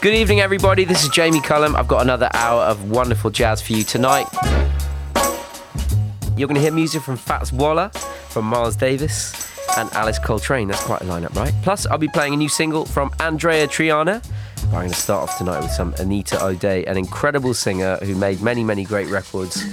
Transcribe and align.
Good 0.00 0.14
evening, 0.14 0.38
everybody. 0.40 0.84
This 0.84 1.02
is 1.02 1.08
Jamie 1.08 1.40
Cullum. 1.40 1.74
I've 1.74 1.88
got 1.88 2.02
another 2.02 2.30
hour 2.32 2.62
of 2.62 2.88
wonderful 2.88 3.30
jazz 3.30 3.60
for 3.60 3.72
you 3.72 3.82
tonight. 3.82 4.28
You're 6.36 6.46
going 6.46 6.54
to 6.54 6.60
hear 6.60 6.70
music 6.70 7.02
from 7.02 7.16
Fats 7.16 7.52
Waller, 7.52 7.88
from 8.28 8.44
Miles 8.44 8.76
Davis, 8.76 9.34
and 9.76 9.92
Alice 9.94 10.20
Coltrane. 10.20 10.68
That's 10.68 10.84
quite 10.84 11.00
a 11.00 11.04
lineup, 11.04 11.34
right? 11.34 11.52
Plus, 11.64 11.84
I'll 11.86 11.98
be 11.98 12.06
playing 12.06 12.32
a 12.32 12.36
new 12.36 12.48
single 12.48 12.84
from 12.84 13.10
Andreya 13.14 13.66
Triana. 13.66 14.24
I'm 14.66 14.70
going 14.70 14.88
to 14.90 14.94
start 14.94 15.28
off 15.28 15.36
tonight 15.36 15.62
with 15.62 15.72
some 15.72 15.92
Anita 15.98 16.44
O'Day, 16.44 16.84
an 16.84 16.96
incredible 16.96 17.52
singer 17.52 17.96
who 17.96 18.14
made 18.14 18.40
many, 18.40 18.62
many 18.62 18.84
great 18.84 19.08
records. 19.08 19.64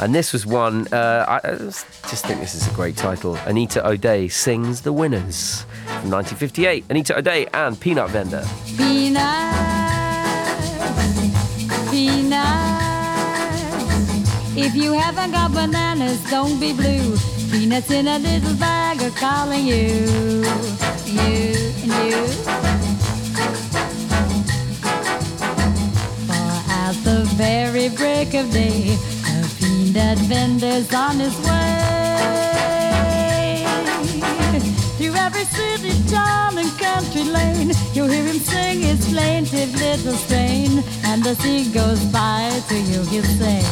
And 0.00 0.14
this 0.14 0.32
was 0.32 0.46
one, 0.46 0.88
uh, 0.94 1.40
I 1.44 1.56
just 1.58 2.24
think 2.24 2.40
this 2.40 2.54
is 2.54 2.66
a 2.66 2.72
great 2.72 2.96
title. 2.96 3.36
Anita 3.44 3.86
O'Day 3.86 4.28
sings 4.28 4.80
The 4.80 4.94
Winners 4.94 5.66
from 5.84 6.10
1958. 6.10 6.84
Anita 6.90 7.18
O'Day 7.18 7.46
and 7.52 7.78
Peanut 7.78 8.10
Vendor. 8.10 8.44
Peanut. 8.76 9.54
peanut. 11.90 12.74
If 14.56 14.74
you 14.74 14.92
haven't 14.92 15.32
got 15.32 15.52
bananas, 15.52 16.18
don't 16.30 16.58
be 16.58 16.72
blue. 16.72 17.16
Peanuts 17.50 17.90
in 17.90 18.08
a 18.08 18.18
little 18.18 18.56
bag 18.56 19.00
are 19.02 19.16
calling 19.18 19.64
you, 19.66 20.44
you 21.06 21.54
and 21.82 21.92
you. 22.10 22.22
At 26.86 26.94
the 27.04 27.24
very 27.36 27.88
break 27.90 28.34
of 28.34 28.50
day, 28.50 28.96
a 29.28 29.46
peanut 29.58 30.18
vendor's 30.18 30.92
on 30.92 31.18
his 31.20 31.36
way. 31.46 32.53
Every 35.24 35.44
city, 35.44 35.92
town, 36.10 36.58
and 36.58 36.70
country 36.78 37.24
lane, 37.24 37.72
you'll 37.94 38.08
hear 38.08 38.24
him 38.24 38.38
sing 38.38 38.80
his 38.80 39.08
plaintive 39.10 39.74
little 39.74 40.12
strain. 40.12 40.84
And 41.02 41.26
as 41.26 41.42
he 41.42 41.72
goes 41.72 42.04
by 42.12 42.50
to 42.68 42.76
you, 42.76 43.00
he'll 43.04 43.30
say, 43.40 43.62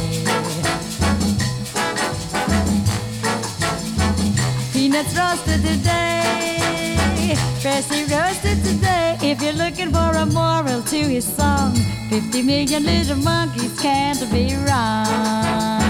Peanuts 4.72 5.14
roasted 5.14 5.60
today, 5.60 7.36
freshly 7.60 8.04
roasted 8.04 8.64
today. 8.64 9.18
If 9.20 9.42
you're 9.42 9.52
looking 9.52 9.90
for 9.92 10.10
a 10.16 10.24
moral 10.24 10.82
to 10.82 10.96
his 10.96 11.26
song, 11.36 11.74
50 12.08 12.42
million 12.44 12.84
little 12.84 13.16
monkeys 13.16 13.78
can't 13.78 14.18
be 14.32 14.54
wrong. 14.56 15.81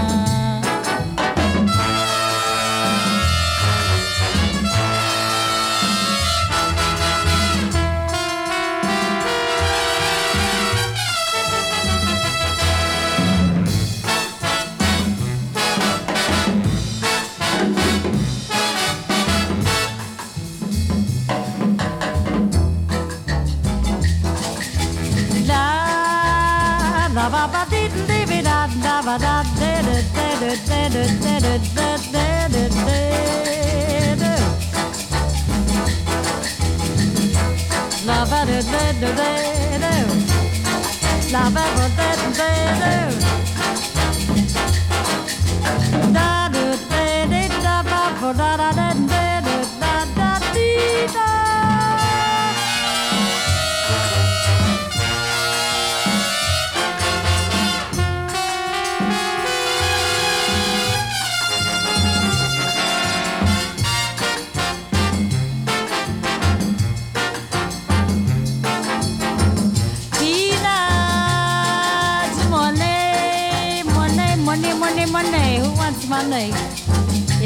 Da 41.33 41.72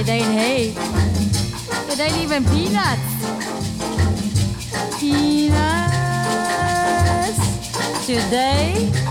It 0.09 0.11
ain't 0.11 0.35
hay. 0.39 0.69
It 1.91 1.99
ain't 1.99 2.17
even 2.19 2.45
peanuts. 2.45 3.03
Peanuts 5.01 5.57
today. 8.07 9.06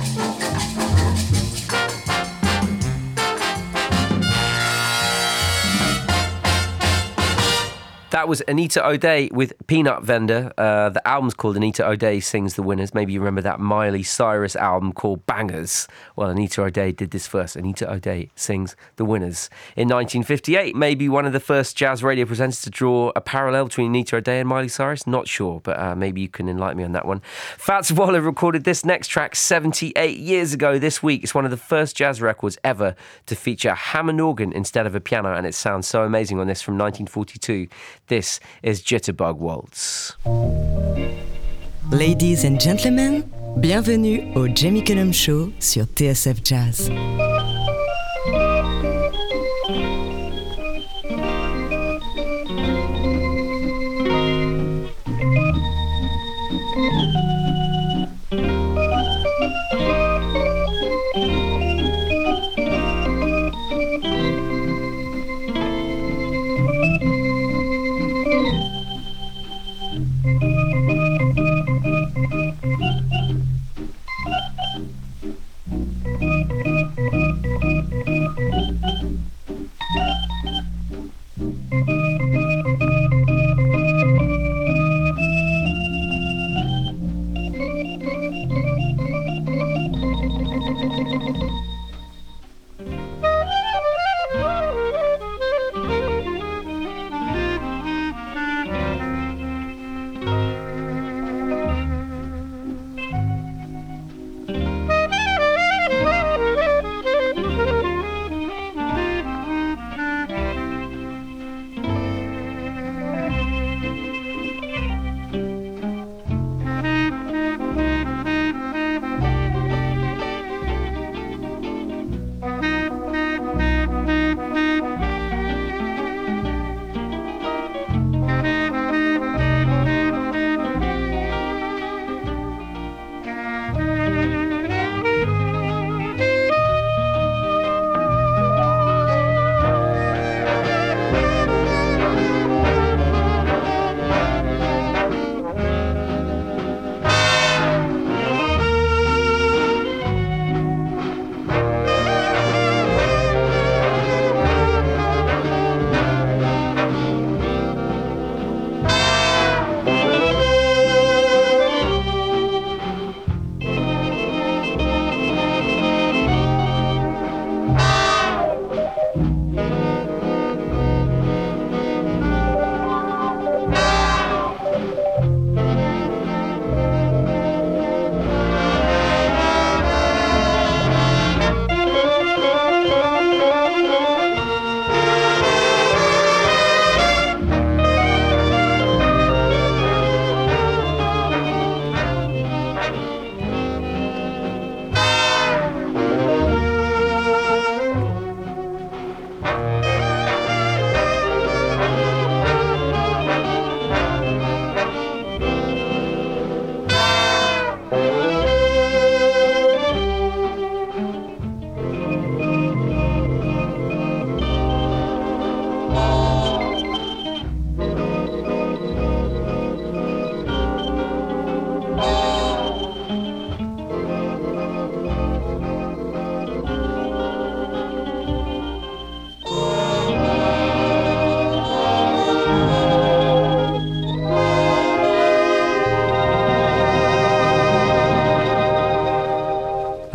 That 8.26 8.30
was 8.30 8.42
Anita 8.48 8.84
O'Day 8.84 9.30
with 9.32 9.54
Peanut 9.68 10.02
Vendor. 10.02 10.52
Uh, 10.58 10.90
the 10.90 11.08
album's 11.08 11.36
called 11.36 11.58
Anita 11.58 11.88
O'Day 11.88 12.20
Sings 12.20 12.56
the 12.56 12.64
Winners. 12.64 12.92
Maybe 12.92 13.14
you 13.14 13.20
remember 13.20 13.42
that 13.42 13.60
Miley 13.60 14.02
Cyrus 14.02 14.56
album 14.56 14.94
called 14.94 15.24
Bangers. 15.28 15.88
Well, 16.16 16.32
Anita 16.32 16.64
O'Day 16.64 16.92
did 16.92 17.12
this 17.12 17.28
first. 17.28 17.56
Anita 17.56 17.88
O'Day 17.88 18.32
sings 18.34 18.76
the 18.96 19.06
winners. 19.06 19.52
In 19.76 19.88
1958, 19.90 20.76
maybe 20.76 21.08
one 21.08 21.28
of 21.28 21.34
the 21.34 21.40
first 21.40 21.78
jazz 21.78 22.02
radio 22.02 22.26
presenters 22.26 22.64
to 22.64 22.72
draw 22.72 23.12
a 23.16 23.22
parallel 23.22 23.66
between 23.66 23.90
Anita 23.90 24.16
O'Day 24.16 24.40
and 24.40 24.50
Miley 24.50 24.70
Cyrus. 24.70 25.06
Not 25.06 25.28
sure, 25.28 25.60
but 25.60 25.78
uh, 25.78 25.94
maybe 25.94 26.20
you 26.22 26.28
can 26.28 26.50
enlighten 26.50 26.80
me 26.80 26.84
on 26.84 26.94
that 26.94 27.06
one. 27.06 27.22
Fats 27.60 27.92
Waller 27.92 28.22
recorded 28.22 28.64
this 28.64 28.84
next 28.84 29.10
track 29.10 29.36
78 29.36 30.18
years 30.18 30.52
ago 30.52 30.80
this 30.80 31.04
week. 31.04 31.22
It's 31.22 31.36
one 31.36 31.46
of 31.46 31.52
the 31.52 31.58
first 31.58 31.96
jazz 31.96 32.24
records 32.24 32.58
ever 32.64 32.96
to 33.28 33.36
feature 33.36 33.70
a 33.70 33.76
Hammond 33.76 34.20
organ 34.20 34.52
instead 34.52 34.88
of 34.88 34.96
a 34.96 35.00
piano, 35.00 35.36
and 35.36 35.46
it 35.46 35.54
sounds 35.54 35.88
so 35.88 36.06
amazing 36.06 36.40
on 36.40 36.48
this 36.48 36.64
from 36.64 36.74
1942. 36.74 37.68
This 38.08 38.15
is 38.64 38.82
Jitterbug 38.82 39.38
Waltz. 39.38 40.16
Ladies 41.92 42.46
and 42.46 42.60
gentlemen, 42.60 43.24
bienvenue 43.58 44.32
au 44.36 44.48
Jamie 44.48 44.84
Cullum 44.84 45.14
Show 45.14 45.52
sur 45.60 45.86
TSF 45.86 46.42
Jazz. 46.44 46.90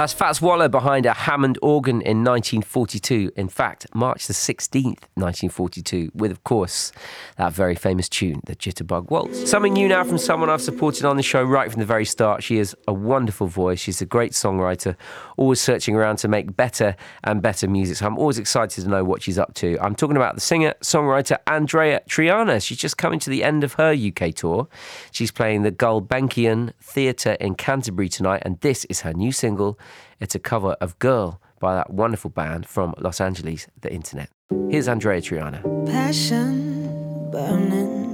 That's 0.00 0.14
Fats 0.14 0.40
Waller 0.40 0.70
behind 0.70 1.04
a 1.04 1.12
Hammond 1.12 1.58
organ 1.60 1.96
in 2.00 2.24
1942. 2.24 3.32
In 3.36 3.50
fact, 3.50 3.86
March 3.94 4.28
the 4.28 4.32
16th, 4.32 5.04
1942, 5.12 6.12
with, 6.14 6.30
of 6.30 6.42
course, 6.42 6.90
that 7.36 7.52
very 7.52 7.74
famous 7.74 8.08
tune, 8.08 8.40
the 8.46 8.56
Jitterbug 8.56 9.10
Waltz. 9.10 9.50
Something 9.50 9.74
new 9.74 9.88
now 9.88 10.02
from 10.04 10.16
someone 10.16 10.48
I've 10.48 10.62
supported 10.62 11.04
on 11.04 11.18
the 11.18 11.22
show 11.22 11.42
right 11.42 11.70
from 11.70 11.80
the 11.80 11.86
very 11.86 12.06
start. 12.06 12.42
She 12.42 12.56
has 12.56 12.74
a 12.88 12.94
wonderful 12.94 13.46
voice. 13.46 13.78
She's 13.78 14.00
a 14.00 14.06
great 14.06 14.32
songwriter, 14.32 14.96
always 15.36 15.60
searching 15.60 15.94
around 15.94 16.16
to 16.20 16.28
make 16.28 16.56
better 16.56 16.96
and 17.24 17.42
better 17.42 17.68
music. 17.68 17.98
So 17.98 18.06
I'm 18.06 18.16
always 18.16 18.38
excited 18.38 18.82
to 18.82 18.88
know 18.88 19.04
what 19.04 19.20
she's 19.20 19.38
up 19.38 19.52
to. 19.56 19.76
I'm 19.82 19.94
talking 19.94 20.16
about 20.16 20.34
the 20.34 20.40
singer, 20.40 20.72
songwriter 20.80 21.36
Andreya 21.46 22.06
Triana. 22.06 22.66
She's 22.66 22.78
just 22.78 22.96
coming 22.96 23.18
to 23.18 23.28
the 23.28 23.44
end 23.44 23.64
of 23.64 23.74
her 23.74 23.92
UK 23.92 24.34
tour. 24.34 24.66
She's 25.10 25.30
playing 25.30 25.60
the 25.60 25.72
Gulbenkian 25.72 26.72
Theatre 26.80 27.32
in 27.32 27.54
Canterbury 27.54 28.08
tonight, 28.08 28.40
and 28.46 28.58
this 28.60 28.86
is 28.86 29.02
her 29.02 29.12
new 29.12 29.30
single. 29.30 29.78
It's 30.20 30.34
a 30.34 30.38
cover 30.38 30.76
of 30.80 30.98
Girl 30.98 31.40
by 31.60 31.74
that 31.74 31.90
wonderful 31.90 32.30
band 32.30 32.66
from 32.66 32.94
Los 32.98 33.20
Angeles, 33.20 33.66
The 33.80 33.92
Internet. 33.92 34.30
Here's 34.70 34.88
Andreya 34.88 35.20
Triana. 35.20 35.62
Passion 35.86 37.30
burning, 37.30 38.06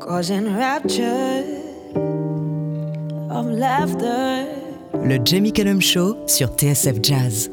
causing 0.00 0.56
rapture 0.56 1.44
of 3.30 3.46
laughter. 3.46 4.46
Le 4.94 5.18
Jamie 5.18 5.52
Cullum 5.52 5.80
Show 5.80 6.26
sur 6.26 6.48
TSF 6.48 7.00
Jazz. 7.02 7.48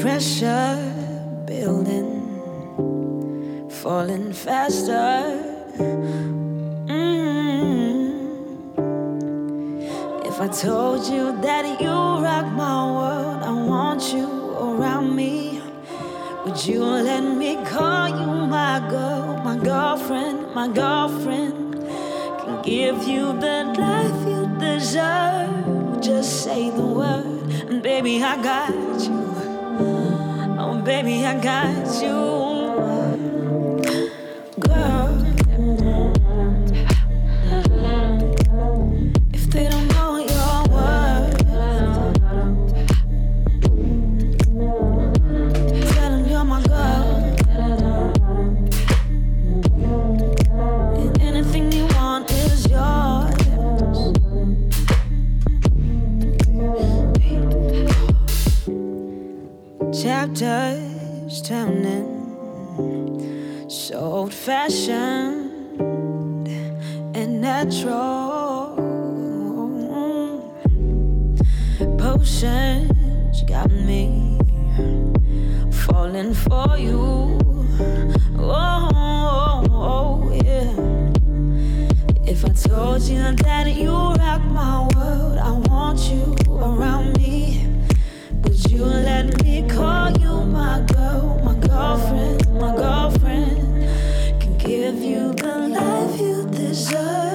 Pressure 0.00 0.76
building, 1.46 2.22
falling 3.70 4.32
faster. 4.32 5.54
If 10.36 10.42
I 10.42 10.48
told 10.48 11.06
you 11.06 11.32
that 11.40 11.80
you 11.80 11.88
rock 11.88 12.44
my 12.52 12.92
world, 12.92 13.42
I 13.42 13.52
want 13.52 14.12
you 14.12 14.28
around 14.58 15.16
me. 15.16 15.62
Would 16.44 16.62
you 16.62 16.84
let 16.84 17.22
me 17.22 17.56
call 17.64 18.08
you 18.08 18.46
my 18.46 18.86
girl, 18.90 19.40
my 19.42 19.56
girlfriend, 19.56 20.54
my 20.54 20.68
girlfriend? 20.68 21.76
Can 22.38 22.62
give 22.62 23.08
you 23.08 23.32
the 23.40 23.64
life 23.78 24.28
you 24.28 24.44
deserve. 24.60 26.02
Just 26.02 26.44
say 26.44 26.68
the 26.68 26.84
word, 26.84 27.50
and 27.70 27.82
baby, 27.82 28.22
I 28.22 28.36
got 28.42 28.74
you. 28.74 29.34
Oh, 30.60 30.82
baby, 30.84 31.24
I 31.24 31.40
got 31.40 32.02
you. 32.02 32.55
Chapters 60.36 61.40
turning 61.40 62.12
so 63.70 63.98
old 63.98 64.34
fashioned 64.34 65.48
and 67.16 67.40
natural. 67.40 68.76
Potions 71.96 73.42
got 73.44 73.70
me 73.70 74.38
falling 75.72 76.34
for 76.34 76.76
you. 76.76 77.38
Oh, 78.36 78.90
oh, 78.92 79.64
oh, 79.72 80.32
yeah. 80.44 80.70
If 82.30 82.44
I 82.44 82.50
told 82.50 83.00
you 83.04 83.22
that 83.36 83.74
you 83.74 83.90
rock 83.90 84.42
my 84.42 84.86
world, 84.94 85.38
I 85.38 85.52
want 85.70 86.00
you 86.10 86.36
around 86.50 87.16
me. 87.16 87.66
Would 88.42 88.70
you 88.70 88.84
let 88.84 89.42
me 89.42 89.66
call 89.68 90.10
you 90.10 90.15
deserve. 96.86 97.25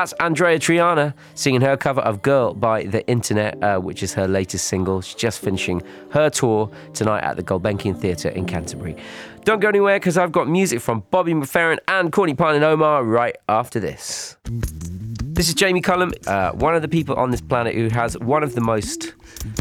That's 0.00 0.14
Andreya 0.14 0.56
Triana 0.58 1.12
singing 1.34 1.60
her 1.60 1.76
cover 1.76 2.00
of 2.00 2.22
Girl 2.22 2.54
by 2.54 2.84
The 2.84 3.06
Internet, 3.06 3.62
uh, 3.62 3.78
which 3.80 4.02
is 4.02 4.14
her 4.14 4.26
latest 4.26 4.66
single. 4.66 5.02
She's 5.02 5.14
just 5.14 5.40
finishing 5.40 5.82
her 6.12 6.30
tour 6.30 6.70
tonight 6.94 7.22
at 7.22 7.36
the 7.36 7.42
Gulbenkian 7.42 8.00
Theatre 8.00 8.30
in 8.30 8.46
Canterbury. 8.46 8.96
Don't 9.44 9.60
go 9.60 9.68
anywhere 9.68 10.00
because 10.00 10.16
I've 10.16 10.32
got 10.32 10.48
music 10.48 10.80
from 10.80 11.04
Bobby 11.10 11.34
McFerrin 11.34 11.80
and 11.86 12.10
Courtney 12.12 12.32
Pine 12.32 12.54
and 12.54 12.64
Omar 12.64 13.04
right 13.04 13.36
after 13.46 13.78
this. 13.78 14.38
This 14.46 15.48
is 15.48 15.54
Jamie 15.54 15.82
Cullum, 15.82 16.14
uh, 16.26 16.52
one 16.52 16.74
of 16.74 16.80
the 16.80 16.88
people 16.88 17.16
on 17.16 17.30
this 17.30 17.42
planet 17.42 17.74
who 17.74 17.90
has 17.90 18.16
one 18.16 18.42
of 18.42 18.54
the 18.54 18.62
most 18.62 19.12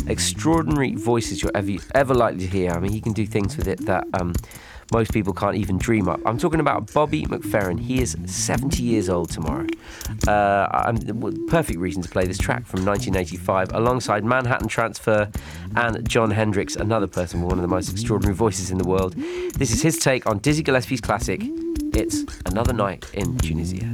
extraordinary 0.08 0.96
voices 0.96 1.44
you're 1.44 1.52
ever, 1.54 1.74
ever 1.96 2.14
likely 2.14 2.40
to 2.40 2.48
hear. 2.48 2.72
I 2.72 2.80
mean, 2.80 2.94
he 2.94 3.02
can 3.02 3.12
do 3.12 3.26
things 3.26 3.58
with 3.58 3.68
it 3.68 3.86
that 3.88 4.08
um, 4.14 4.36
most 4.92 5.14
people 5.14 5.34
can't 5.34 5.56
even 5.56 5.78
dream 5.78 6.08
up. 6.08 6.20
I'm 6.26 6.38
talking 6.38 6.60
about 6.60 6.92
Bobby 6.94 7.26
McFerrin. 7.26 7.80
He 7.80 8.02
is 8.02 8.18
70 8.26 8.82
years 8.82 9.10
old 9.10 9.30
tomorrow. 9.30 9.68
Uh, 10.28 10.94
perfect 11.48 11.80
reason 11.80 12.02
to 12.02 12.10
play 12.10 12.26
this 12.26 12.38
track 12.38 12.66
from 12.66 12.86
1985 12.86 13.74
alongside 13.74 14.24
Manhattan 14.24 14.68
Transfer 14.68 15.30
and 15.76 16.08
Jon 16.08 16.32
Hendricks, 16.32 16.76
another 16.76 17.08
person 17.08 17.42
with 17.42 17.50
one 17.50 17.60
of 17.60 17.62
the 17.62 17.68
most 17.68 17.92
extraordinary 17.92 18.36
voices 18.36 18.72
in 18.72 18.78
the 18.78 18.88
world. 18.88 19.14
This 19.56 19.72
is 19.72 19.82
his 19.82 19.98
take 19.98 20.26
on 20.26 20.40
Dizzy 20.40 20.64
Gillespie's 20.64 21.02
classic, 21.02 21.42
It's 21.94 22.24
Another 22.46 22.74
Night 22.74 23.06
in 23.14 23.38
Tunisia. 23.38 23.94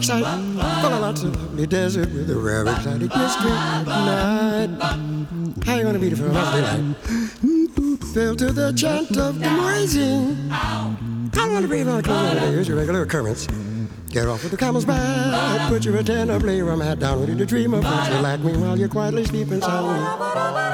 Poetic 0.00 0.24
sight. 0.24 0.82
Full 0.82 0.92
of 0.92 1.00
lovely 1.00 1.66
desert 1.66 2.12
with 2.12 2.30
a 2.30 2.36
rare 2.36 2.62
exotic 2.62 3.14
mystery 3.14 3.50
night. 3.50 4.70
How 5.64 5.76
you 5.76 5.82
gonna 5.82 5.98
be 5.98 6.08
the 6.08 6.16
first 6.16 6.52
delight? 6.52 6.96
Fell 8.14 8.36
to 8.36 8.52
the 8.52 8.72
chant 8.72 9.16
of 9.16 9.38
the 9.38 9.48
rising. 9.48 10.50
I 10.52 11.66
breathe 11.66 11.88
on 11.88 12.02
close 12.02 12.38
Here's 12.38 12.68
your 12.68 12.76
regular 12.78 13.02
occurrence. 13.02 13.46
Get 14.08 14.26
off 14.26 14.42
with 14.42 14.50
the 14.50 14.56
camel's 14.56 14.84
back, 14.84 15.68
put 15.68 15.84
your 15.84 15.96
antenna, 15.96 16.40
play 16.40 16.56
your 16.56 16.76
hat 16.82 16.98
down, 16.98 17.20
ready 17.20 17.36
to 17.36 17.46
dream 17.46 17.74
of 17.74 17.84
what 17.84 18.10
you 18.10 18.18
like 18.18 18.40
me 18.40 18.56
while 18.56 18.76
you're 18.76 18.88
quietly 18.88 19.24
sleeping 19.24 19.60
soundly. 19.60 20.69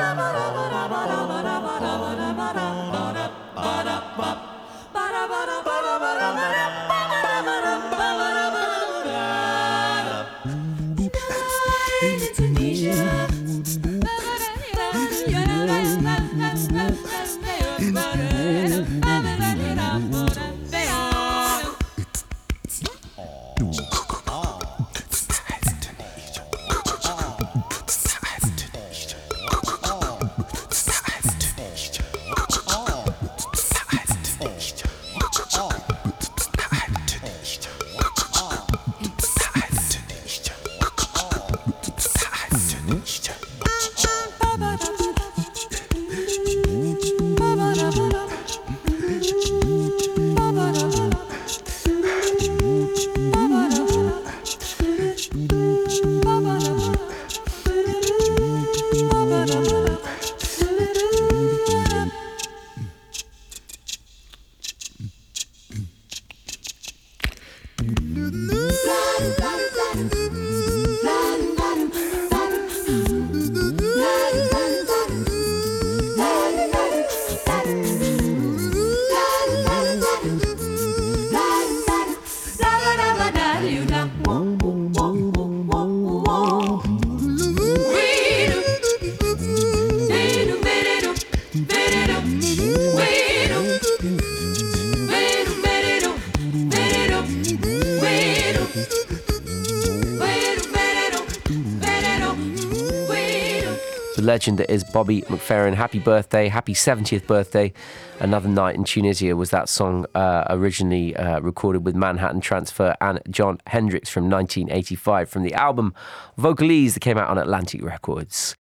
Legend 104.37 104.59
that 104.59 104.71
is 104.71 104.85
Bobby 104.85 105.23
McFerrin. 105.23 105.73
Happy 105.73 105.99
birthday, 105.99 106.49
happy 106.49 106.75
70th 106.75 107.26
birthday. 107.26 107.73
Another 108.21 108.50
Night 108.50 108.75
in 108.75 108.85
Tunisia 108.85 109.35
was 109.35 109.49
that 109.49 109.66
song 109.66 110.05
uh, 110.14 110.45
originally 110.50 111.16
uh, 111.16 111.40
recorded 111.40 111.87
with 111.87 111.97
Manhattan 111.97 112.43
Transfer 112.43 112.95
and 113.00 113.23
Jon 113.31 113.59
Hendricks 113.66 114.11
from 114.11 114.28
1985 114.28 115.31
from 115.31 115.43
the 115.43 115.55
album 115.55 115.95
Vocalise 116.38 116.93
that 116.93 117.00
came 117.00 117.16
out 117.16 117.31
on 117.31 117.38
Atlantic 117.38 117.83
Records. 117.83 118.55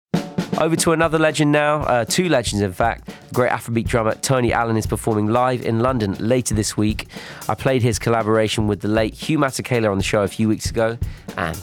Over 0.61 0.76
to 0.76 0.92
another 0.92 1.18
legend 1.18 1.50
now, 1.52 1.80
uh, 1.82 2.04
two 2.04 2.28
legends 2.28 2.62
in 2.62 2.73
fact. 2.73 3.11
great 3.32 3.50
Afrobeat 3.50 3.87
drummer 3.87 4.14
Tony 4.14 4.52
Allen 4.52 4.76
is 4.76 4.87
performing 4.87 5.26
live 5.26 5.62
in 5.62 5.80
London 5.80 6.14
later 6.20 6.54
this 6.54 6.76
week. 6.76 7.08
I 7.49 7.54
played 7.54 7.82
his 7.82 7.99
collaboration 7.99 8.68
with 8.68 8.80
the 8.80 8.88
late 8.88 9.14
Hugh 9.14 9.38
Masekela 9.38 9.90
on 9.90 9.99
the 9.99 10.04
show 10.04 10.23
a 10.23 10.28
few 10.28 10.49
weeks 10.49 10.70
ago 10.70 10.96
and 11.37 11.61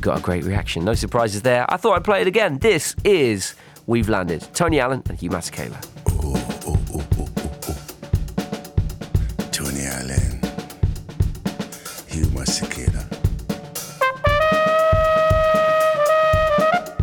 got 0.00 0.18
a 0.18 0.22
great 0.22 0.44
reaction. 0.44 0.84
No 0.84 0.94
surprises 0.94 1.42
there. 1.42 1.66
I 1.68 1.76
thought 1.76 1.96
I'd 1.96 2.04
play 2.04 2.20
it 2.20 2.26
again. 2.26 2.58
This 2.58 2.94
is 3.04 3.54
We've 3.86 4.08
Landed. 4.08 4.46
Tony 4.54 4.78
Allen 4.78 5.02
and 5.08 5.18
Hugh 5.18 5.30
Masekela. 5.30 5.76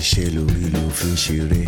Iṣẹ́ 0.00 0.26
lórí 0.34 0.64
ló 0.74 0.82
fi 0.96 1.06
ń 1.12 1.16
ṣeré. 1.24 1.62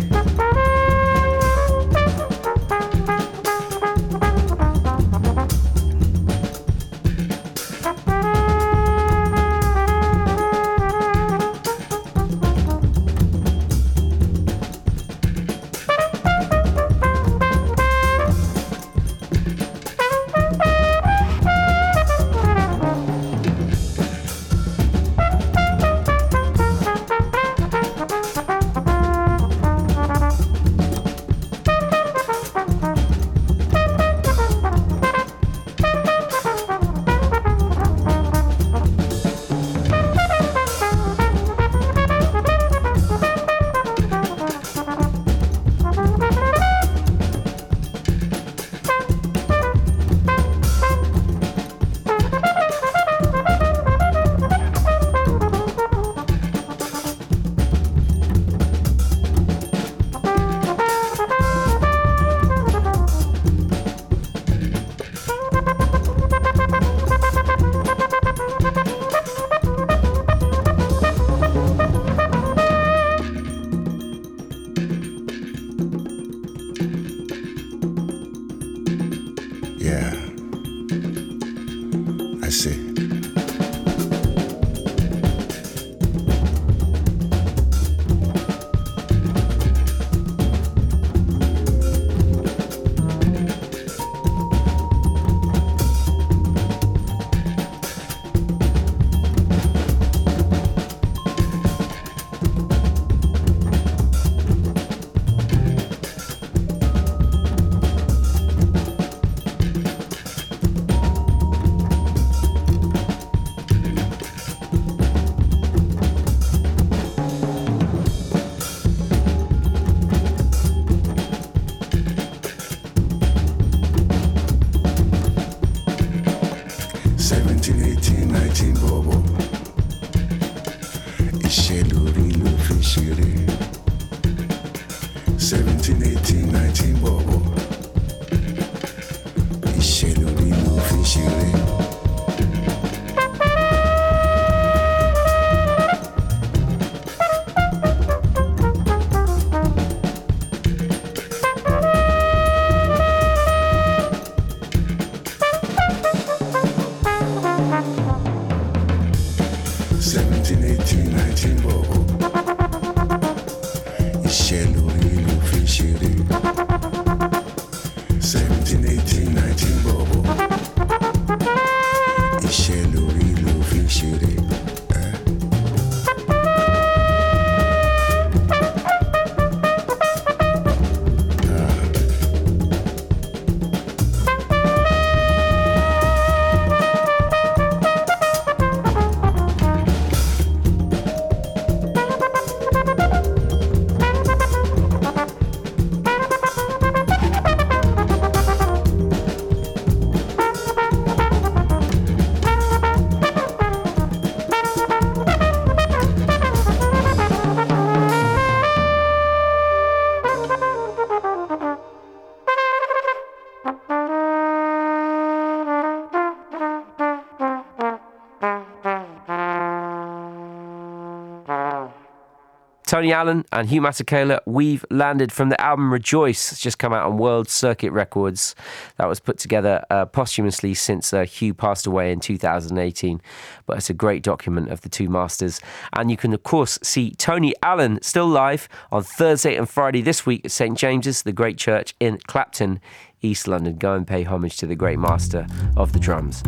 Tony 222.93 223.11
Allen 223.11 223.43
and 223.51 223.67
Hugh 223.67 223.81
Masekela, 223.81 224.39
we've 224.45 224.85
landed 224.91 225.31
from 225.31 225.49
the 225.49 225.59
album 225.59 225.91
Rejoice. 225.91 226.51
It's 226.51 226.61
just 226.61 226.77
come 226.77 226.93
out 226.93 227.07
on 227.07 227.17
World 227.17 227.49
Circuit 227.49 227.91
Records. 227.91 228.53
That 228.97 229.07
was 229.07 229.19
put 229.19 229.39
together 229.39 229.83
uh, 229.89 230.05
posthumously 230.05 230.75
since 230.75 231.11
uh, 231.11 231.25
Hugh 231.25 231.55
passed 231.55 231.87
away 231.87 232.11
in 232.11 232.19
2018. 232.19 233.19
But 233.65 233.77
it's 233.77 233.89
a 233.89 233.95
great 233.95 234.21
document 234.21 234.69
of 234.69 234.81
the 234.81 234.89
two 234.89 235.09
masters. 235.09 235.59
And 235.93 236.11
you 236.11 236.17
can, 236.17 236.35
of 236.35 236.43
course, 236.43 236.77
see 236.83 237.15
Tony 237.15 237.55
Allen 237.63 237.97
still 238.03 238.27
live 238.27 238.69
on 238.91 239.01
Thursday 239.01 239.55
and 239.55 239.67
Friday 239.67 240.03
this 240.03 240.27
week 240.27 240.45
at 240.45 240.51
St 240.51 240.77
James's, 240.77 241.23
the 241.23 241.33
great 241.33 241.57
church 241.57 241.95
in 241.99 242.19
Clapton, 242.27 242.79
East 243.23 243.47
London. 243.47 243.75
Go 243.77 243.95
and 243.95 244.05
pay 244.05 244.21
homage 244.21 244.57
to 244.57 244.67
the 244.67 244.75
great 244.75 244.99
master 244.99 245.47
of 245.75 245.93
the 245.93 245.99
drums. 245.99 246.43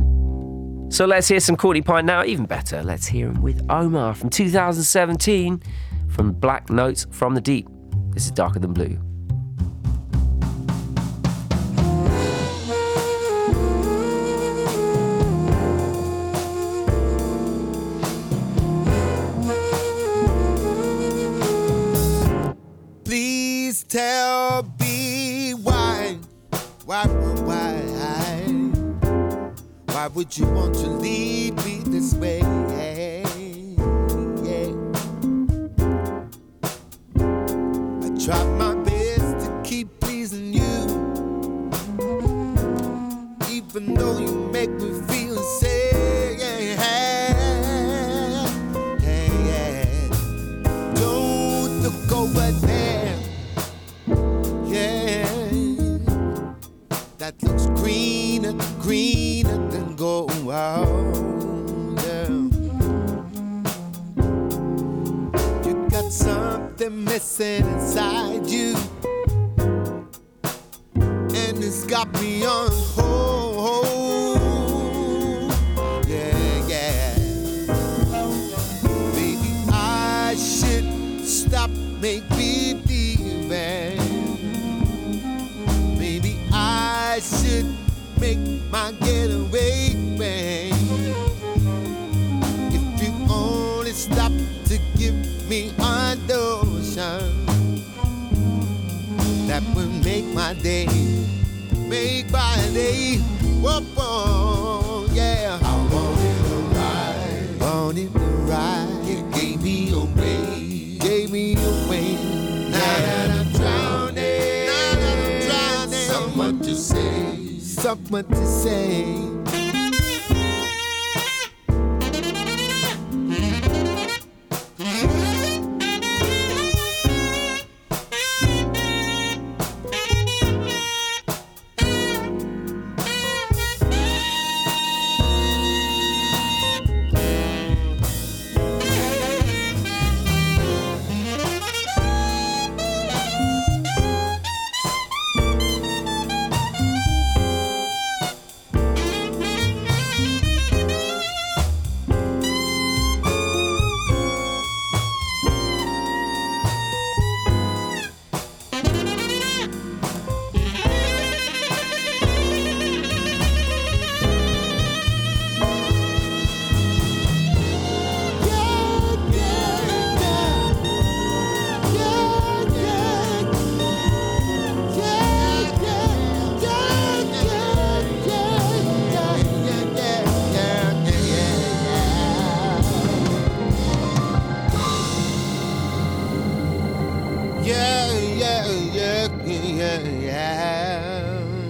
So 0.89 1.07
let's 1.07 1.27
hear 1.27 1.39
some 1.39 1.55
Courtney 1.55 1.81
Pine 1.81 2.05
now. 2.05 2.23
Even 2.23 2.45
better, 2.45 2.83
let's 2.83 3.07
hear 3.07 3.29
him 3.29 3.41
with 3.41 3.65
Omar 3.67 4.13
from 4.13 4.29
2017 4.29 5.63
from 6.15 6.31
Black 6.31 6.69
Notes 6.69 7.05
from 7.11 7.35
the 7.35 7.41
Deep. 7.41 7.67
This 8.11 8.25
is 8.25 8.31
Darker 8.31 8.59
Than 8.59 8.73
Blue. 8.73 8.97
Please 23.03 23.83
tell 23.83 24.63
me 24.79 25.53
why, 25.55 26.17
why, 26.85 27.05
why, 27.07 27.75
why 29.91 30.07
would 30.07 30.37
you 30.37 30.45
want 30.47 30.75
to 30.75 30.87
leave 30.87 31.53
me 31.65 31.79
this 31.85 32.13
way? 32.15 33.24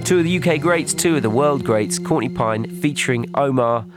Two 0.06 0.20
of 0.20 0.24
the 0.24 0.38
UK 0.38 0.62
greats, 0.62 0.94
two 0.94 1.16
of 1.16 1.24
the 1.24 1.32
world 1.32 1.64
greats, 1.64 1.98
Courtney 1.98 2.30
Pine 2.30 2.70
featuring 2.80 3.26
Omar. 3.34 3.88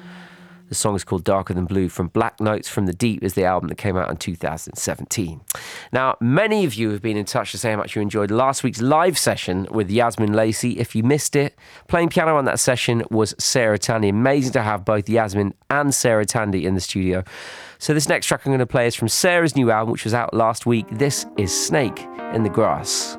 The 0.70 0.74
song 0.74 0.96
is 0.96 1.04
called 1.04 1.22
Darker 1.22 1.52
Than 1.52 1.66
Blue 1.66 1.90
from 1.90 2.08
Black 2.08 2.40
Notes 2.40 2.66
from 2.66 2.86
the 2.86 2.94
Deep 2.94 3.22
is 3.22 3.34
the 3.34 3.44
album 3.44 3.68
that 3.68 3.76
came 3.76 3.94
out 3.94 4.08
in 4.08 4.16
2017. 4.16 5.42
Now, 5.92 6.16
many 6.18 6.64
of 6.64 6.72
you 6.72 6.92
have 6.92 7.02
been 7.02 7.18
in 7.18 7.26
touch 7.26 7.50
to 7.50 7.58
say 7.58 7.72
how 7.72 7.76
much 7.76 7.94
you 7.94 8.00
enjoyed 8.00 8.30
last 8.30 8.64
week's 8.64 8.80
live 8.80 9.18
session 9.18 9.68
with 9.70 9.90
Yasmin 9.90 10.32
Lacey. 10.32 10.78
If 10.78 10.96
you 10.96 11.02
missed 11.02 11.36
it, 11.36 11.58
playing 11.88 12.08
piano 12.08 12.38
on 12.38 12.46
that 12.46 12.58
session 12.58 13.02
was 13.10 13.34
Sarah 13.38 13.78
Tandy. 13.78 14.08
Amazing 14.08 14.52
to 14.52 14.62
have 14.62 14.86
both 14.86 15.10
Yasmin 15.10 15.52
and 15.68 15.94
Sarah 15.94 16.24
Tandy 16.24 16.64
in 16.64 16.74
the 16.74 16.80
studio. 16.80 17.22
So 17.76 17.92
this 17.92 18.08
next 18.08 18.24
track 18.24 18.46
I'm 18.46 18.50
going 18.50 18.60
to 18.60 18.66
play 18.66 18.86
is 18.86 18.94
from 18.94 19.08
Sarah's 19.08 19.54
new 19.54 19.70
album, 19.70 19.92
which 19.92 20.04
was 20.04 20.14
out 20.14 20.32
last 20.32 20.64
week. 20.64 20.86
This 20.90 21.26
is 21.36 21.52
Snake 21.54 22.00
in 22.32 22.44
the 22.44 22.50
Grass. 22.50 23.18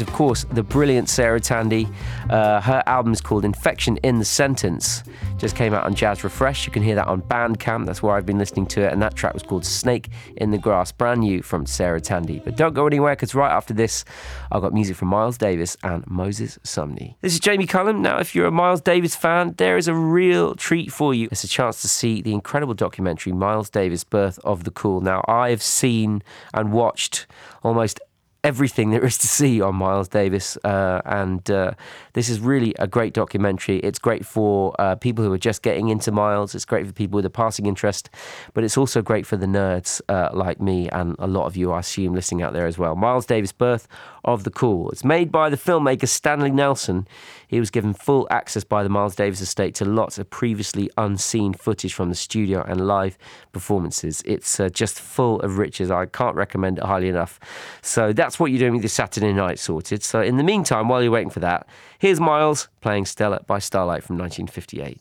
Of 0.00 0.12
course, 0.12 0.44
the 0.52 0.62
brilliant 0.62 1.08
Sarah 1.08 1.40
Tandy. 1.40 1.88
Uh, 2.28 2.60
her 2.60 2.82
album 2.86 3.12
is 3.12 3.20
called 3.20 3.44
Infection 3.44 3.96
in 3.98 4.18
the 4.18 4.24
Sentence. 4.24 5.02
Just 5.38 5.56
came 5.56 5.72
out 5.72 5.84
on 5.84 5.94
Jazz 5.94 6.22
Refresh. 6.22 6.66
You 6.66 6.72
can 6.72 6.82
hear 6.82 6.94
that 6.94 7.06
on 7.06 7.22
Bandcamp. 7.22 7.86
That's 7.86 8.02
where 8.02 8.14
I've 8.14 8.26
been 8.26 8.38
listening 8.38 8.66
to 8.66 8.82
it. 8.82 8.92
And 8.92 9.00
that 9.02 9.14
track 9.14 9.34
was 9.34 9.42
called 9.42 9.64
Snake 9.64 10.10
in 10.36 10.50
the 10.50 10.58
Grass, 10.58 10.92
brand 10.92 11.20
new 11.20 11.42
from 11.42 11.66
Sarah 11.66 12.00
Tandy. 12.00 12.40
But 12.44 12.56
don't 12.56 12.74
go 12.74 12.86
anywhere 12.86 13.14
because 13.14 13.34
right 13.34 13.50
after 13.50 13.72
this, 13.72 14.04
I've 14.52 14.62
got 14.62 14.74
music 14.74 14.96
from 14.96 15.08
Miles 15.08 15.38
Davis 15.38 15.76
and 15.82 16.06
Moses 16.06 16.58
Sumney. 16.62 17.16
This 17.20 17.32
is 17.32 17.40
Jamie 17.40 17.66
Cullum. 17.66 18.02
Now, 18.02 18.18
if 18.18 18.34
you're 18.34 18.46
a 18.46 18.50
Miles 18.50 18.80
Davis 18.80 19.16
fan, 19.16 19.54
there 19.56 19.76
is 19.76 19.88
a 19.88 19.94
real 19.94 20.54
treat 20.54 20.92
for 20.92 21.14
you. 21.14 21.28
It's 21.30 21.44
a 21.44 21.48
chance 21.48 21.80
to 21.82 21.88
see 21.88 22.22
the 22.22 22.32
incredible 22.32 22.74
documentary 22.74 23.32
Miles 23.32 23.70
Davis 23.70 24.04
Birth 24.04 24.38
of 24.44 24.64
the 24.64 24.70
Cool. 24.70 25.00
Now, 25.00 25.24
I 25.26 25.50
have 25.50 25.62
seen 25.62 26.22
and 26.52 26.72
watched 26.72 27.26
almost 27.62 28.00
everything 28.42 28.90
there 28.90 29.04
is 29.04 29.18
to 29.18 29.28
see 29.28 29.60
on 29.60 29.74
Miles 29.74 30.08
Davis, 30.08 30.56
uh, 30.64 31.00
and 31.04 31.48
uh, 31.50 31.72
this 32.14 32.28
is 32.28 32.40
really 32.40 32.74
a 32.78 32.86
great 32.86 33.12
documentary. 33.12 33.78
It's 33.80 33.98
great 33.98 34.24
for 34.24 34.74
uh, 34.78 34.94
people 34.94 35.24
who 35.24 35.32
are 35.32 35.38
just 35.38 35.62
getting 35.62 35.88
into 35.88 36.10
Miles. 36.10 36.54
It's 36.54 36.64
great 36.64 36.86
for 36.86 36.92
people 36.92 37.16
with 37.16 37.26
a 37.26 37.30
passing 37.30 37.66
interest, 37.66 38.10
but 38.54 38.64
it's 38.64 38.76
also 38.76 39.02
great 39.02 39.26
for 39.26 39.36
the 39.36 39.46
nerds 39.46 40.00
uh, 40.08 40.30
like 40.32 40.60
me 40.60 40.88
and 40.90 41.16
a 41.18 41.26
lot 41.26 41.46
of 41.46 41.56
you, 41.56 41.72
I 41.72 41.80
assume, 41.80 42.14
listening 42.14 42.42
out 42.42 42.52
there 42.52 42.66
as 42.66 42.78
well. 42.78 42.96
Miles 42.96 43.26
Davis, 43.26 43.52
Birth 43.52 43.86
of 44.24 44.44
the. 44.44 44.50
It's 44.92 45.04
made 45.04 45.32
by 45.32 45.48
the 45.48 45.56
filmmaker 45.56 46.06
Stanley 46.06 46.50
Nelson. 46.50 47.08
He 47.48 47.58
was 47.58 47.70
given 47.70 47.94
full 47.94 48.26
access 48.30 48.62
by 48.62 48.82
the 48.82 48.88
Miles 48.88 49.14
Davis 49.14 49.40
estate 49.40 49.74
to 49.76 49.84
lots 49.84 50.18
of 50.18 50.28
previously 50.28 50.90
unseen 50.98 51.54
footage 51.54 51.94
from 51.94 52.10
the 52.10 52.14
studio 52.14 52.62
and 52.68 52.86
live 52.86 53.16
performances. 53.52 54.22
It's 54.26 54.60
uh, 54.60 54.68
just 54.68 55.00
full 55.00 55.40
of 55.40 55.58
riches. 55.58 55.90
I 55.90 56.06
can't 56.06 56.36
recommend 56.36 56.78
it 56.78 56.84
highly 56.84 57.08
enough. 57.08 57.40
So 57.80 58.12
that's 58.12 58.38
what 58.38 58.50
you're 58.50 58.58
doing 58.58 58.74
with 58.74 58.82
this 58.82 58.92
Saturday 58.92 59.32
night 59.32 59.58
sorted. 59.58 60.02
So 60.02 60.20
in 60.20 60.36
the 60.36 60.44
meantime, 60.44 60.88
while 60.88 61.02
you're 61.02 61.10
waiting 61.10 61.30
for 61.30 61.40
that, 61.40 61.66
here's 61.98 62.20
Miles 62.20 62.68
playing 62.80 63.06
Stella 63.06 63.40
by 63.46 63.58
Starlight 63.58 64.04
from 64.04 64.18
1958. 64.18 65.00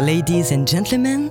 Ladies 0.00 0.50
and 0.50 0.66
gentlemen, 0.66 1.30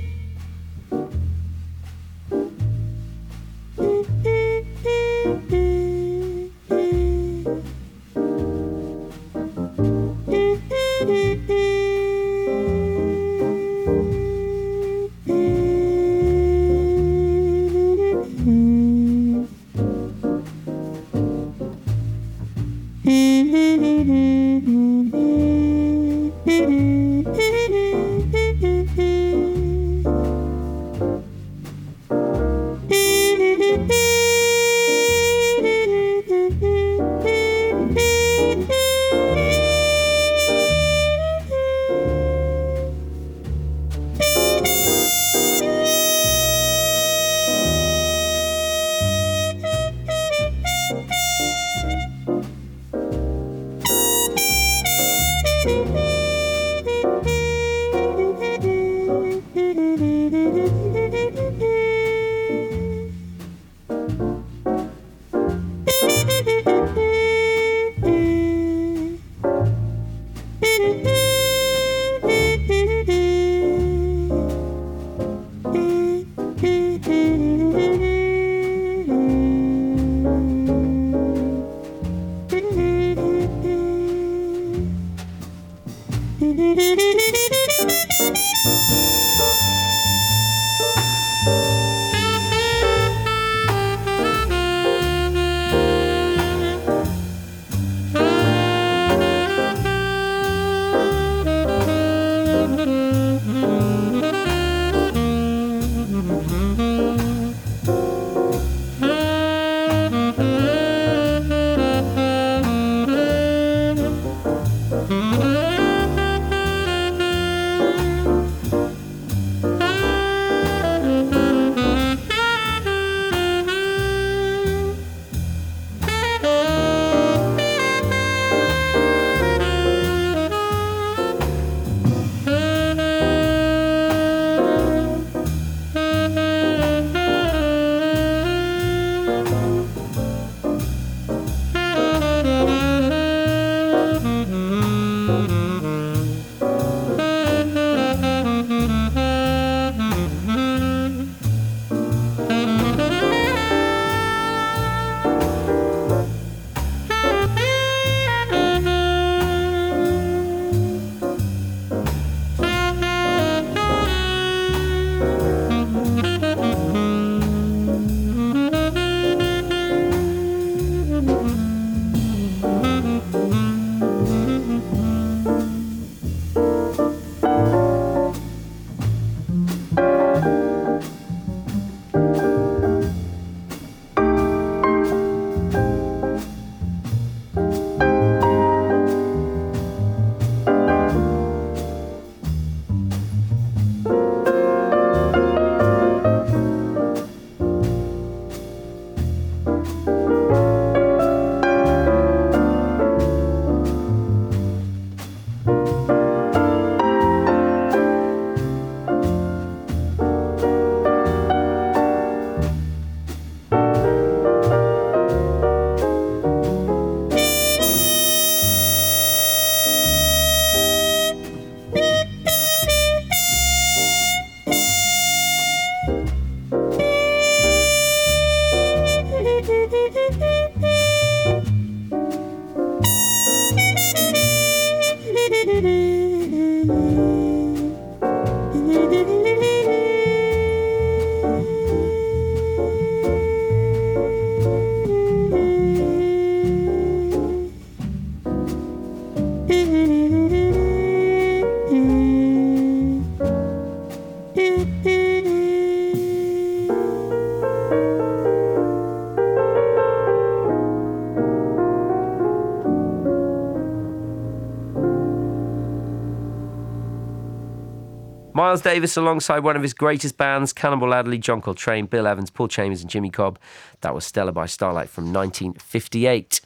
Miles 268.71 268.81
Davis 268.83 269.17
alongside 269.17 269.65
one 269.65 269.75
of 269.75 269.81
his 269.81 269.93
greatest 269.93 270.37
bands, 270.37 270.71
Cannonball 270.71 271.13
Adderley, 271.13 271.37
John 271.37 271.61
Coltrane, 271.61 272.05
Bill 272.05 272.25
Evans, 272.25 272.49
Paul 272.49 272.69
Chambers, 272.69 273.01
and 273.01 273.09
Jimmy 273.09 273.29
Cobb. 273.29 273.59
That 273.99 274.15
was 274.15 274.23
Stella 274.23 274.53
by 274.53 274.65
Starlight 274.65 275.09
from 275.09 275.25
1958. 275.25 276.60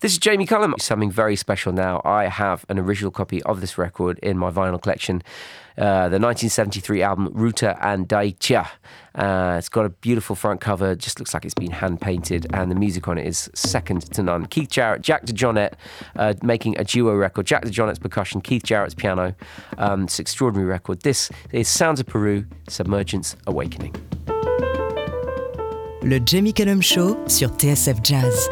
This 0.00 0.12
is 0.12 0.18
Jamie 0.18 0.46
Cullum. 0.46 0.74
Something 0.78 1.10
very 1.10 1.34
special 1.34 1.72
now. 1.72 2.00
I 2.04 2.26
have 2.26 2.64
an 2.68 2.78
original 2.78 3.10
copy 3.10 3.42
of 3.42 3.60
this 3.60 3.76
record 3.76 4.20
in 4.20 4.38
my 4.38 4.48
vinyl 4.48 4.80
collection. 4.80 5.24
Uh, 5.76 6.08
the 6.08 6.20
1973 6.20 7.02
album 7.02 7.30
Ruta 7.32 7.76
and 7.84 8.08
Daitya. 8.08 8.68
Uh, 9.16 9.56
it's 9.58 9.68
got 9.68 9.86
a 9.86 9.88
beautiful 9.88 10.36
front 10.36 10.60
cover, 10.60 10.94
just 10.94 11.18
looks 11.18 11.34
like 11.34 11.44
it's 11.44 11.54
been 11.54 11.72
hand 11.72 12.00
painted, 12.00 12.46
and 12.52 12.70
the 12.70 12.76
music 12.76 13.08
on 13.08 13.18
it 13.18 13.26
is 13.26 13.50
second 13.54 14.02
to 14.12 14.22
none. 14.22 14.46
Keith 14.46 14.70
Jarrett, 14.70 15.02
Jack 15.02 15.26
DeJohnette 15.26 15.72
uh, 16.14 16.34
making 16.42 16.78
a 16.78 16.84
duo 16.84 17.14
record. 17.14 17.46
Jack 17.46 17.64
DeJohnette's 17.64 17.98
percussion, 17.98 18.40
Keith 18.40 18.62
Jarrett's 18.62 18.94
piano. 18.94 19.34
Um, 19.78 20.04
it's 20.04 20.20
an 20.20 20.22
extraordinary 20.22 20.68
record. 20.68 21.00
This 21.02 21.28
is 21.50 21.66
Sounds 21.66 21.98
of 21.98 22.06
Peru, 22.06 22.44
Submergence 22.68 23.34
Awakening. 23.48 23.94
Le 26.02 26.20
Jamie 26.20 26.52
Cullum 26.52 26.80
Show 26.80 27.26
sur 27.26 27.48
TSF 27.48 28.00
Jazz. 28.02 28.48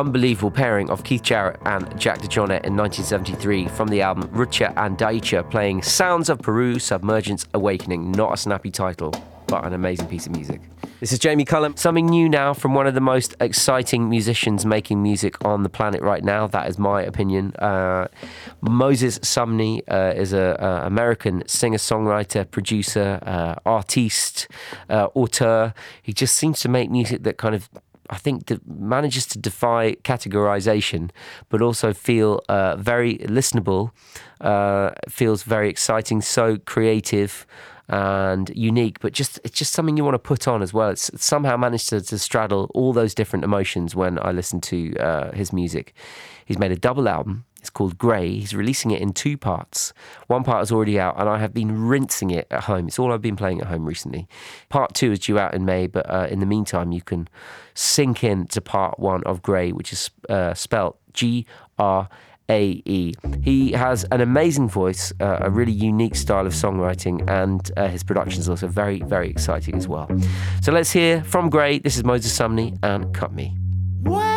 Unbelievable 0.00 0.50
pairing 0.50 0.88
of 0.88 1.04
Keith 1.04 1.22
Jarrett 1.22 1.60
and 1.66 1.84
Jack 2.00 2.20
DeJohnette 2.20 2.64
in 2.64 2.74
1973 2.74 3.68
from 3.68 3.88
the 3.88 4.00
album 4.00 4.30
Ruta 4.32 4.72
and 4.82 4.96
Daitya 4.96 5.50
playing 5.50 5.82
Sounds 5.82 6.30
of 6.30 6.38
Peru 6.40 6.78
Submergence 6.78 7.46
Awakening. 7.52 8.10
Not 8.12 8.32
a 8.32 8.38
snappy 8.38 8.70
title, 8.70 9.12
but 9.46 9.62
an 9.66 9.74
amazing 9.74 10.06
piece 10.08 10.24
of 10.24 10.32
music. 10.32 10.62
This 11.00 11.12
is 11.12 11.18
Jamie 11.18 11.44
Cullum. 11.44 11.76
Something 11.76 12.06
new 12.06 12.30
now 12.30 12.54
from 12.54 12.72
one 12.72 12.86
of 12.86 12.94
the 12.94 13.02
most 13.02 13.34
exciting 13.40 14.08
musicians 14.08 14.64
making 14.64 15.02
music 15.02 15.44
on 15.44 15.64
the 15.64 15.68
planet 15.68 16.00
right 16.00 16.24
now. 16.24 16.46
That 16.46 16.66
is 16.66 16.78
my 16.78 17.02
opinion. 17.02 17.54
Uh, 17.56 18.08
Moses 18.62 19.18
Sumney 19.18 19.82
uh, 19.86 20.14
is 20.16 20.32
an 20.32 20.56
American 20.58 21.46
singer, 21.46 21.76
songwriter, 21.76 22.50
producer, 22.50 23.18
uh, 23.20 23.56
artiste, 23.66 24.48
uh, 24.88 25.08
auteur. 25.14 25.74
He 26.02 26.14
just 26.14 26.36
seems 26.36 26.60
to 26.60 26.70
make 26.70 26.90
music 26.90 27.22
that 27.24 27.36
kind 27.36 27.54
of 27.54 27.68
I 28.10 28.18
think 28.18 28.46
that 28.46 28.60
manages 28.68 29.26
to 29.26 29.38
defy 29.38 29.94
categorization, 30.02 31.10
but 31.48 31.62
also 31.62 31.92
feel 31.92 32.42
uh, 32.48 32.76
very 32.76 33.18
listenable, 33.18 33.92
uh, 34.40 34.90
feels 35.08 35.44
very 35.44 35.68
exciting, 35.70 36.20
so 36.20 36.58
creative 36.58 37.46
and 37.90 38.52
unique, 38.54 39.00
but 39.00 39.12
just 39.12 39.40
it's 39.42 39.58
just 39.58 39.72
something 39.72 39.96
you 39.96 40.04
want 40.04 40.14
to 40.14 40.20
put 40.20 40.46
on 40.46 40.62
as 40.62 40.72
well. 40.72 40.90
It's, 40.90 41.10
somehow 41.22 41.56
managed 41.56 41.88
to, 41.88 42.00
to, 42.00 42.18
straddle 42.18 42.70
all 42.72 42.92
those 42.92 43.14
different 43.14 43.44
emotions 43.44 43.96
when 43.96 44.16
I 44.22 44.30
listen 44.30 44.60
to 44.62 44.96
uh, 44.96 45.32
his 45.32 45.52
music. 45.52 45.92
He's 46.46 46.58
made 46.58 46.70
a 46.70 46.76
double 46.76 47.08
album. 47.08 47.44
It's 47.58 47.68
called 47.68 47.98
Grey. 47.98 48.38
He's 48.38 48.54
releasing 48.54 48.92
it 48.92 49.02
in 49.02 49.12
two 49.12 49.36
parts. 49.36 49.92
One 50.28 50.44
part 50.44 50.62
is 50.62 50.70
already 50.70 51.00
out, 51.00 51.18
and 51.18 51.28
I 51.28 51.38
have 51.38 51.52
been 51.52 51.88
rinsing 51.88 52.30
it 52.30 52.46
at 52.50 52.64
home. 52.64 52.86
It's 52.86 52.98
all 52.98 53.12
I've 53.12 53.20
been 53.20 53.36
playing 53.36 53.60
at 53.60 53.66
home 53.66 53.84
recently. 53.86 54.28
Part 54.68 54.94
two 54.94 55.10
is 55.10 55.18
due 55.18 55.38
out 55.38 55.52
in 55.52 55.64
May, 55.64 55.88
but 55.88 56.08
uh, 56.08 56.28
in 56.30 56.38
the 56.38 56.46
meantime, 56.46 56.92
you 56.92 57.02
can 57.02 57.28
sink 57.74 58.22
in 58.22 58.46
to 58.48 58.60
part 58.60 59.00
one 59.00 59.24
of 59.24 59.42
Grey, 59.42 59.72
which 59.72 59.92
is 59.92 60.10
uh, 60.28 60.54
spelt 60.54 60.98
G 61.12 61.44
R. 61.76 62.08
A-E. 62.50 63.14
He 63.42 63.72
has 63.72 64.04
an 64.10 64.20
amazing 64.20 64.68
voice, 64.68 65.12
uh, 65.20 65.38
a 65.40 65.50
really 65.50 65.72
unique 65.72 66.16
style 66.16 66.46
of 66.46 66.52
songwriting, 66.52 67.28
and 67.30 67.70
uh, 67.76 67.88
his 67.88 68.02
production 68.02 68.40
is 68.40 68.48
also 68.48 68.66
very, 68.66 69.00
very 69.00 69.30
exciting 69.30 69.76
as 69.76 69.86
well. 69.86 70.08
So 70.60 70.72
let's 70.72 70.90
hear 70.90 71.22
from 71.24 71.48
Grey. 71.48 71.78
This 71.78 71.96
is 71.96 72.04
Moses 72.04 72.36
Sumney 72.36 72.76
and 72.82 73.14
Cut 73.14 73.32
Me. 73.32 73.56
When 74.02 74.29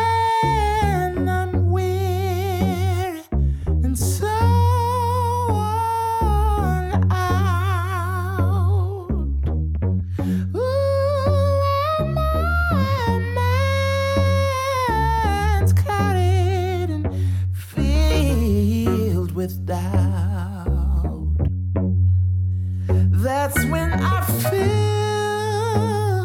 when 23.74 23.90
I 23.92 24.20
feel 24.50 26.20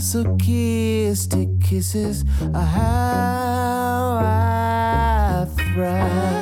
Masochistic 0.00 1.48
kisses 1.60 2.24
are 2.54 2.62
how 2.62 4.20
I 4.22 5.46
thrive. 5.58 6.35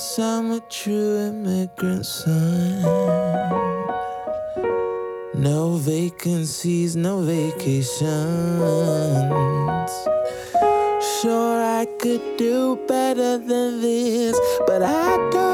Guess 0.00 0.18
I'm 0.18 0.52
a 0.52 0.60
true 0.60 1.18
immigrant 1.28 2.06
son. 2.06 2.80
No 5.34 5.76
vacancies, 5.76 6.96
no 6.96 7.20
vacations. 7.20 8.00
Sure, 11.20 11.62
I 11.80 11.86
could 11.98 12.24
do 12.38 12.78
better 12.88 13.36
than 13.36 13.82
this, 13.82 14.38
but 14.66 14.82
I 14.82 15.16
don't, 15.32 15.49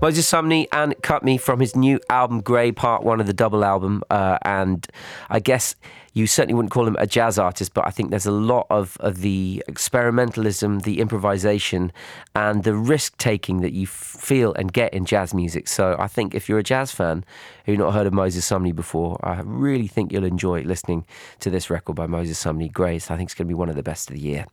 Moses 0.00 0.30
Sumney 0.30 0.66
and 0.72 0.94
Cut 1.02 1.22
Me 1.22 1.36
from 1.36 1.60
his 1.60 1.76
new 1.76 2.00
album 2.08 2.40
Grey, 2.40 2.72
part 2.72 3.02
one 3.02 3.20
of 3.20 3.26
the 3.26 3.34
double 3.34 3.64
album. 3.64 4.02
Uh, 4.08 4.38
and 4.42 4.86
I 5.28 5.40
guess 5.40 5.76
you 6.12 6.26
certainly 6.26 6.54
wouldn't 6.54 6.72
call 6.72 6.86
him 6.86 6.96
a 6.98 7.06
jazz 7.06 7.38
artist, 7.38 7.72
but 7.72 7.86
I 7.86 7.90
think 7.90 8.10
there's 8.10 8.26
a 8.26 8.32
lot 8.32 8.66
of, 8.70 8.96
of 9.00 9.20
the 9.20 9.62
experimentalism, 9.68 10.82
the 10.82 11.00
improvisation, 11.00 11.92
and 12.34 12.64
the 12.64 12.74
risk 12.74 13.16
taking 13.18 13.60
that 13.60 13.72
you 13.72 13.86
feel 13.86 14.52
and 14.54 14.72
get 14.72 14.92
in 14.92 15.04
jazz 15.04 15.32
music. 15.32 15.68
So 15.68 15.96
I 15.98 16.08
think 16.08 16.34
if 16.34 16.48
you're 16.48 16.58
a 16.58 16.64
jazz 16.64 16.90
fan 16.90 17.24
who've 17.64 17.78
not 17.78 17.94
heard 17.94 18.06
of 18.06 18.12
Moses 18.12 18.48
Sumney 18.48 18.74
before, 18.74 19.18
I 19.24 19.40
really 19.44 19.86
think 19.86 20.12
you'll 20.12 20.24
enjoy 20.24 20.62
listening 20.62 21.04
to 21.40 21.50
this 21.50 21.70
record 21.70 21.94
by 21.94 22.06
Moses 22.06 22.42
Sumney, 22.42 22.72
Grace. 22.72 23.10
I 23.10 23.16
think 23.16 23.28
it's 23.28 23.34
going 23.34 23.46
to 23.46 23.50
be 23.50 23.54
one 23.54 23.68
of 23.68 23.76
the 23.76 23.82
best 23.82 24.10
of 24.10 24.16
the 24.16 24.22
year. 24.22 24.46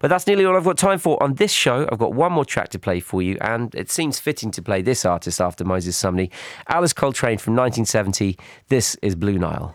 But 0.00 0.08
that's 0.08 0.26
nearly 0.26 0.44
all 0.44 0.56
I've 0.56 0.64
got 0.64 0.76
time 0.76 0.98
for 0.98 1.22
on 1.22 1.34
this 1.34 1.52
show. 1.52 1.88
I've 1.90 1.98
got 1.98 2.12
one 2.12 2.32
more 2.32 2.44
track 2.44 2.68
to 2.70 2.78
play 2.78 3.00
for 3.00 3.22
you, 3.22 3.38
and 3.40 3.74
it 3.74 3.90
seems 3.90 4.20
fitting 4.20 4.50
to 4.52 4.62
play 4.62 4.82
this 4.82 5.04
artist 5.04 5.40
after 5.40 5.64
Moses 5.64 6.00
Sumney. 6.00 6.30
Alice 6.68 6.92
Coltrane 6.92 7.38
from 7.38 7.54
1970. 7.54 8.36
This 8.68 8.96
is 9.00 9.14
Blue 9.14 9.38
Nile. 9.38 9.74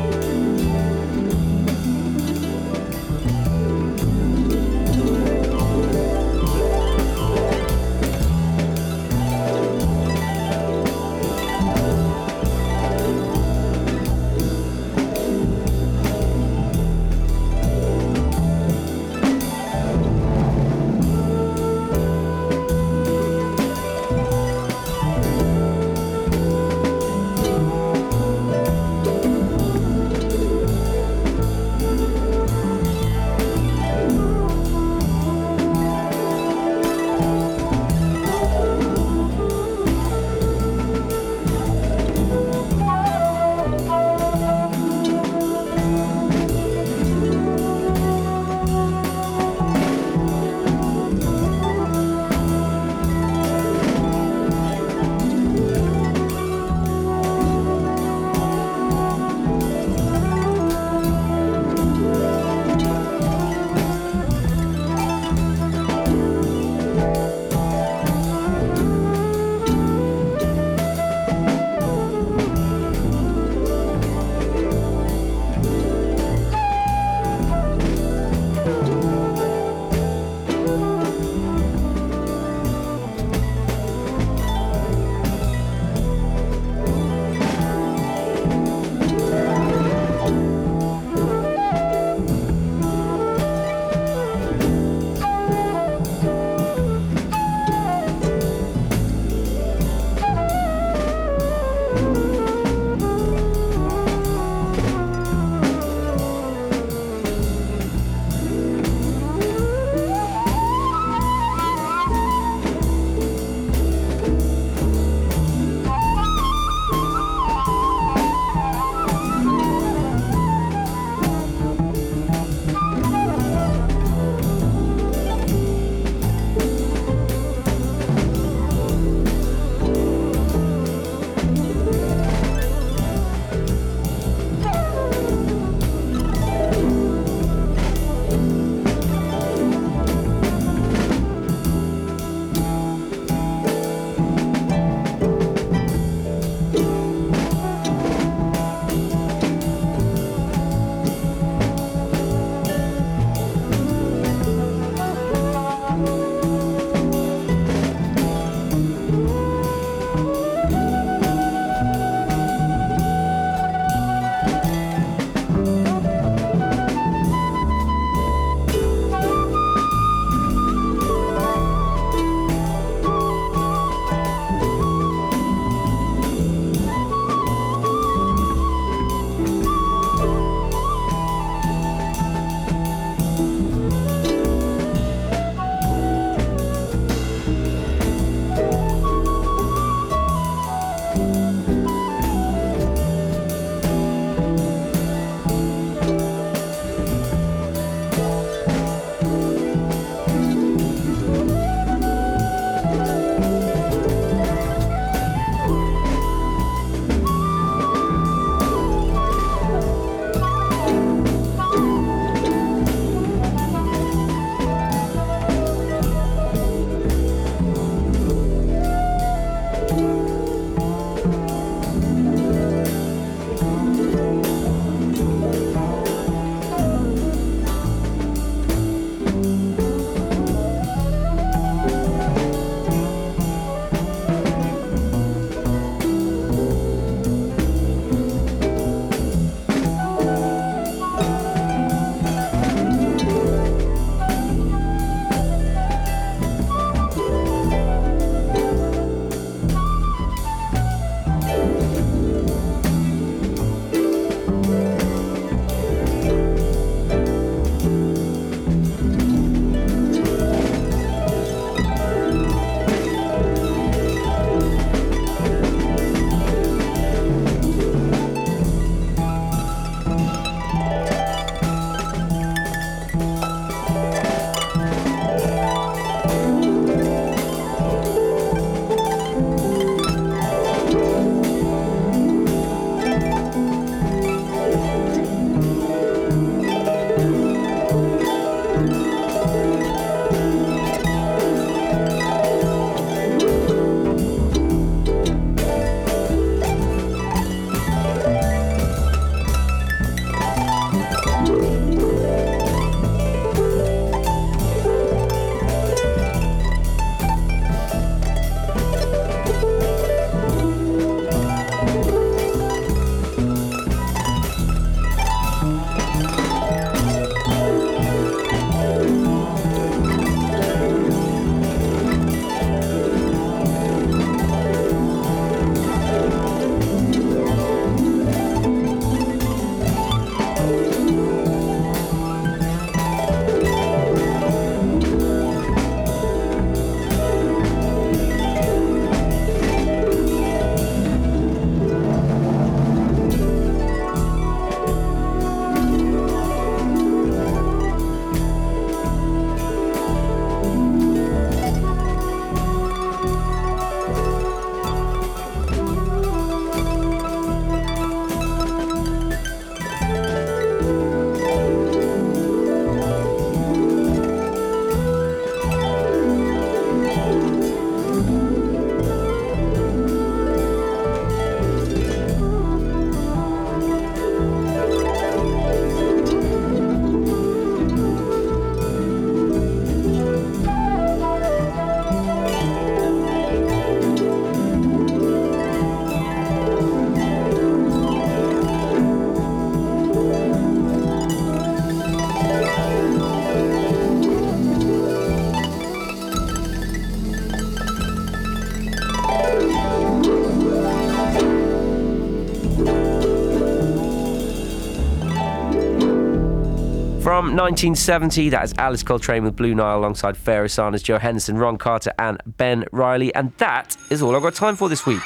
From 407.51 407.57
1970, 407.57 408.47
that 408.51 408.63
is 408.63 408.73
Alice 408.77 409.03
Coltrane 409.03 409.43
with 409.43 409.57
Blue 409.57 409.75
Nile 409.75 409.97
alongside 409.97 410.37
Pharoah 410.37 410.69
Sanders, 410.69 411.03
Joe 411.03 411.17
Henderson, 411.17 411.57
Ron 411.57 411.77
Carter, 411.77 412.13
and 412.17 412.41
Ben 412.47 412.85
Riley. 412.93 413.35
And 413.35 413.51
that 413.57 413.97
is 414.09 414.21
all 414.21 414.37
I've 414.37 414.41
got 414.41 414.53
time 414.53 414.77
for 414.77 414.87
this 414.87 415.05
week. 415.05 415.19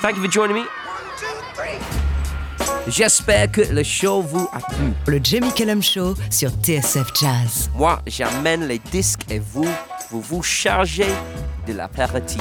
Thank 0.00 0.16
you 0.16 0.22
for 0.22 0.30
joining 0.30 0.54
me. 0.54 0.64
J'espère 2.86 3.50
que 3.50 3.62
le 3.62 3.82
show 3.82 4.20
vous 4.22 4.48
a 4.52 4.60
plu. 4.60 4.92
Le 5.08 5.18
Jamie 5.18 5.52
Cullum 5.54 5.82
Show 5.82 6.14
sur 6.30 6.50
TSF 6.50 7.12
Jazz. 7.20 7.68
Moi, 7.74 7.98
j'amène 8.06 8.68
les 8.68 8.78
disques 8.78 9.28
et 9.28 9.40
vous, 9.40 9.66
vous 10.10 10.20
vous 10.20 10.42
chargez 10.44 11.12
de 11.66 11.72
l'apéritif. 11.72 12.40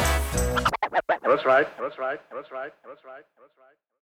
That's 1.23 1.47
right. 1.47 1.65
That's 1.79 1.97
right. 1.97 2.19
That's 2.29 2.51
right. 2.51 2.71
That's 2.85 3.03
right. 3.03 3.25
That's 3.39 3.41
right. 3.41 3.51